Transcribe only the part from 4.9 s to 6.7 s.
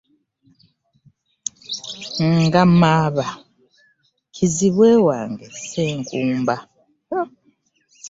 wange ssenkumba.